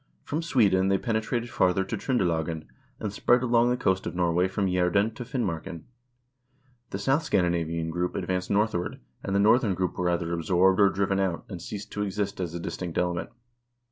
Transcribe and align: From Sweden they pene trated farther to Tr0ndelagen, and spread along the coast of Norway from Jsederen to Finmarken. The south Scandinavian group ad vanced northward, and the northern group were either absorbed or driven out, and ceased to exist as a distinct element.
From 0.23 0.41
Sweden 0.41 0.87
they 0.87 0.97
pene 0.97 1.21
trated 1.21 1.49
farther 1.51 1.83
to 1.83 1.95
Tr0ndelagen, 1.95 2.65
and 2.99 3.13
spread 3.13 3.43
along 3.43 3.69
the 3.69 3.77
coast 3.77 4.07
of 4.07 4.15
Norway 4.15 4.47
from 4.47 4.65
Jsederen 4.65 5.13
to 5.13 5.23
Finmarken. 5.23 5.83
The 6.89 6.97
south 6.97 7.21
Scandinavian 7.21 7.91
group 7.91 8.15
ad 8.15 8.25
vanced 8.27 8.49
northward, 8.49 8.99
and 9.23 9.35
the 9.35 9.39
northern 9.39 9.75
group 9.75 9.99
were 9.99 10.09
either 10.09 10.33
absorbed 10.33 10.79
or 10.79 10.89
driven 10.89 11.19
out, 11.19 11.45
and 11.49 11.61
ceased 11.61 11.91
to 11.91 12.01
exist 12.01 12.39
as 12.41 12.55
a 12.55 12.59
distinct 12.59 12.97
element. 12.97 13.29